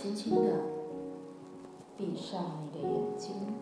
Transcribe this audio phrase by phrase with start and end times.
[0.00, 0.64] 轻轻的
[1.94, 3.54] 闭上你的眼睛，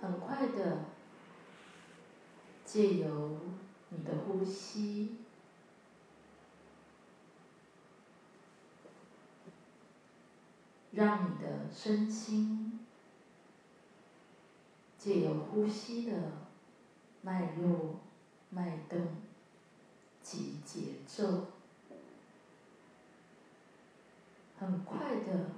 [0.00, 0.84] 很快的
[2.64, 3.36] 借由
[3.88, 5.16] 你的呼吸，
[10.92, 12.86] 让你的身心
[14.96, 16.30] 借由呼吸的
[17.22, 17.96] 脉络、
[18.50, 19.08] 脉动
[20.22, 21.46] 及节奏。
[24.58, 25.50] 很快的，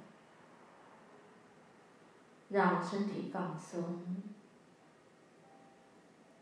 [2.48, 4.22] 让身体放松，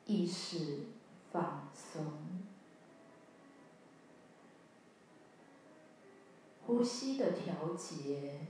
[0.04, 0.86] 意识
[1.32, 2.04] 放松，
[6.64, 8.46] 呼吸的调节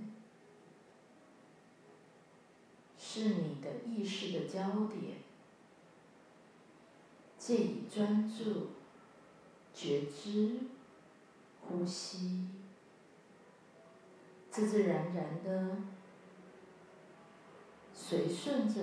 [2.98, 5.16] 是你的意识的焦点，
[7.38, 8.68] 借以专注、
[9.72, 10.58] 觉知
[11.62, 12.48] 呼吸。
[14.50, 15.76] 自自然然的
[18.08, 18.80] 随顺着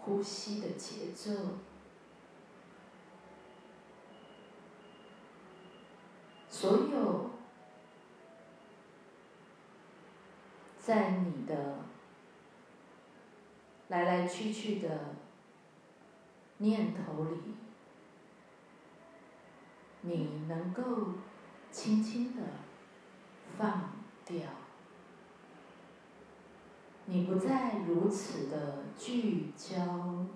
[0.00, 1.30] 呼吸的节奏，
[6.50, 7.30] 所有
[10.78, 11.78] 在你的
[13.88, 15.14] 来来去去的
[16.58, 17.54] 念头里，
[20.02, 20.82] 你能够
[21.70, 22.42] 轻轻的
[23.56, 23.90] 放
[24.26, 24.65] 掉。
[27.08, 30.26] 你不再如此的聚焦，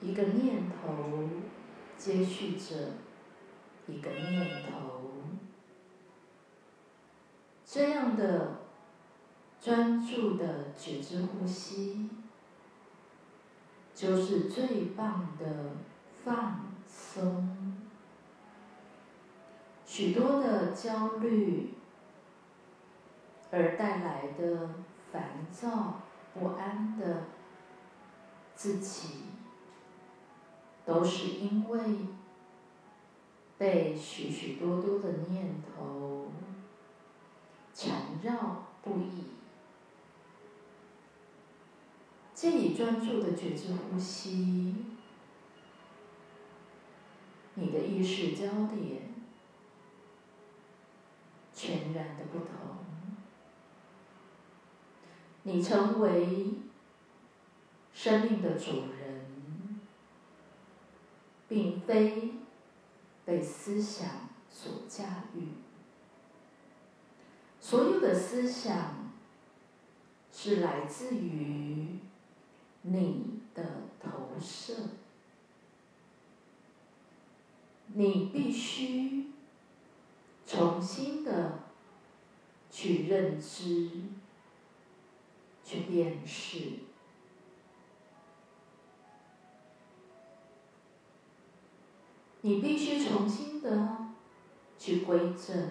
[0.00, 1.28] 一个念头
[1.98, 2.74] 接续着
[3.86, 5.12] 一个念头，
[7.66, 8.62] 这样的
[9.60, 12.08] 专注的觉知呼吸，
[13.94, 15.72] 就是最棒的
[16.24, 17.76] 放松。
[19.84, 21.74] 许多的焦虑。
[23.56, 24.68] 而带来的
[25.10, 26.02] 烦躁
[26.34, 27.24] 不安的
[28.54, 29.20] 自己，
[30.84, 31.80] 都是因为
[33.56, 36.30] 被许许多多的念头
[37.72, 39.24] 缠绕不已。
[42.34, 44.84] 借以专注的觉知呼吸，
[47.54, 49.14] 你的意识焦点
[51.54, 52.95] 全然的不同。
[55.46, 56.54] 你成为
[57.94, 59.80] 生命的主人，
[61.46, 62.32] 并非
[63.24, 65.50] 被思想所驾驭。
[67.60, 69.12] 所有的思想
[70.32, 72.00] 是来自于
[72.82, 73.64] 你的
[74.00, 74.74] 投射，
[77.94, 79.30] 你必须
[80.44, 81.60] 重新的
[82.68, 83.90] 去认知。
[85.66, 86.78] 去辨识，
[92.42, 93.96] 你必须重新的
[94.78, 95.70] 去归正，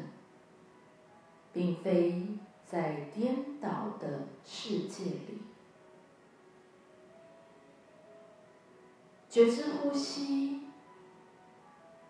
[1.54, 2.28] 并非
[2.66, 5.42] 在颠倒的世界里。
[9.30, 10.64] 觉知呼吸，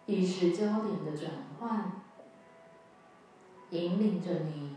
[0.08, 2.02] 意识焦点的转换，
[3.70, 4.75] 引领着你。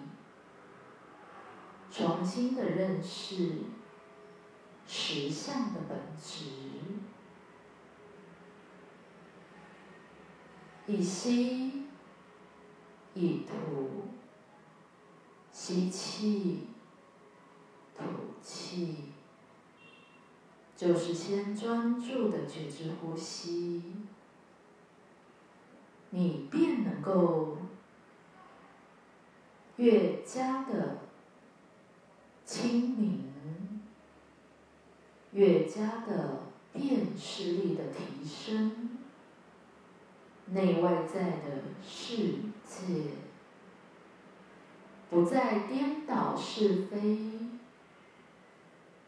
[1.91, 3.63] 重新的认识
[4.87, 6.45] 实相的本质，
[10.87, 11.87] 一吸
[13.15, 14.05] 一吐，
[15.51, 16.69] 吸气
[17.97, 18.05] 吐
[18.43, 18.97] 气，
[20.77, 23.83] 就是先专注的觉知呼吸，
[26.11, 27.59] 你便能够
[29.77, 30.99] 越加的。
[32.51, 33.83] 清明，
[35.39, 38.99] 越加的辨识力的提升，
[40.47, 42.17] 内外在的世
[42.65, 43.13] 界，
[45.09, 47.21] 不再颠倒是非，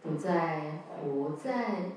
[0.03, 1.97] 不再活在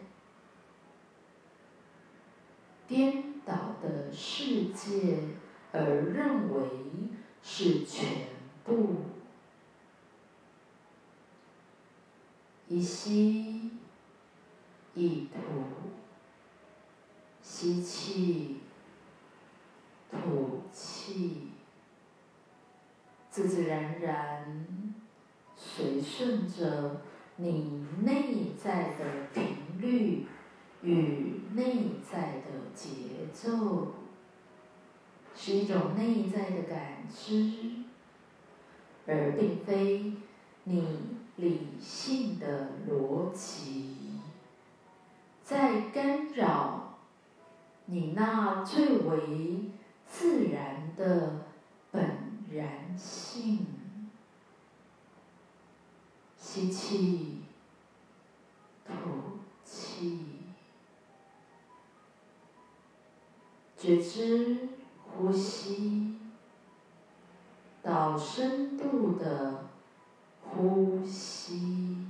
[2.88, 5.20] 颠倒的世界
[5.72, 5.80] 而
[6.12, 6.70] 认为
[7.44, 8.30] 是全
[8.64, 8.96] 部。
[12.68, 13.73] 一吸
[14.96, 15.40] 一吐，
[17.42, 18.58] 吸气
[20.12, 21.50] 吐气，
[23.30, 24.66] 自自然然
[25.56, 27.02] 随顺着
[27.38, 30.28] 你内在的频率
[30.84, 33.94] 与内在的节奏，
[35.36, 37.72] 是一种内在的感知
[39.08, 40.14] 而并非
[40.66, 42.63] 你理性的
[47.94, 49.70] 你那最为
[50.12, 51.46] 自然的
[51.92, 53.68] 本然性。
[56.36, 57.44] 吸气，
[58.84, 58.94] 吐
[59.64, 60.26] 气，
[63.78, 64.70] 觉知
[65.06, 66.18] 呼吸。
[67.84, 69.66] 到深度的
[70.42, 72.03] 呼吸，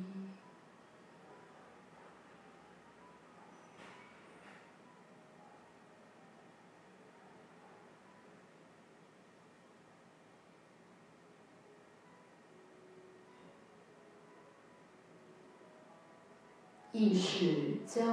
[16.94, 18.04] 意识焦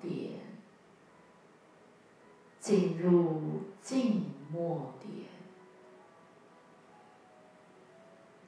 [0.00, 0.40] 点
[2.58, 3.40] 进入
[3.80, 5.28] 静默点。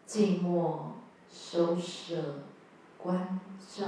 [0.07, 0.95] 静默
[1.31, 2.43] 收摄
[2.99, 3.85] 关照，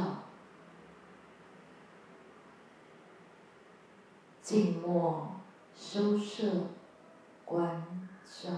[4.40, 5.40] 静默
[5.74, 6.68] 收摄
[7.44, 8.50] 关照，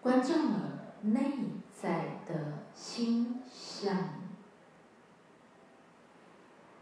[0.00, 1.32] 关照了内
[1.70, 4.23] 在的心相，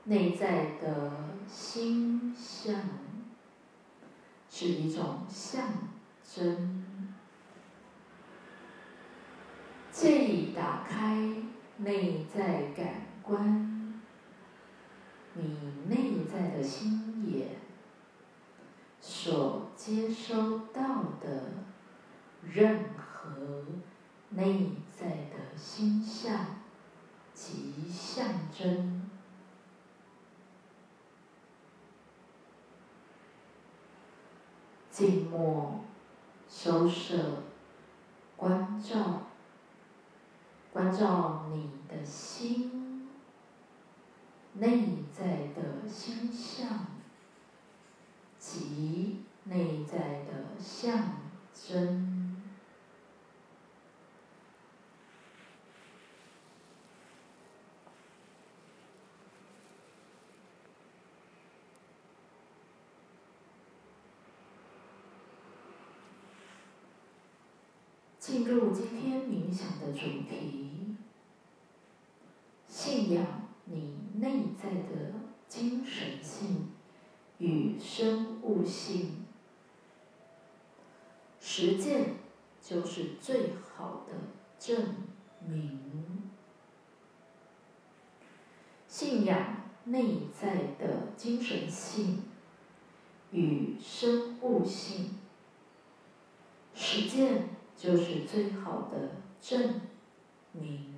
[0.04, 1.12] 内在的
[1.48, 2.74] 心相
[4.50, 5.64] 是一种象
[6.24, 6.84] 征。
[9.90, 11.16] 借以打开
[11.76, 14.00] 内在感官，
[15.34, 17.58] 你内在的心眼
[19.00, 21.52] 所接收到的
[22.42, 23.64] 任何
[24.30, 26.46] 内在的心象
[27.34, 29.10] 及象征，
[34.92, 35.80] 静默
[36.48, 37.42] 收摄
[38.36, 39.22] 关照。
[40.72, 43.06] 关照你的心，
[44.54, 46.86] 内在的心象
[48.38, 50.98] 及内在的象
[51.52, 52.01] 征，
[68.22, 70.94] 进入今天冥想的主题。
[72.68, 73.26] 信仰
[73.64, 75.12] 你内在的
[75.48, 76.68] 精神性
[77.38, 79.24] 与生物性，
[81.40, 82.14] 实践
[82.62, 84.12] 就是最好的
[84.56, 84.94] 证
[85.44, 86.30] 明。
[88.86, 92.22] 信仰内在的精神性
[93.32, 95.18] 与生物性，
[96.72, 97.48] 实践
[97.82, 99.08] 就是最好的
[99.40, 99.80] 证
[100.52, 100.91] 明。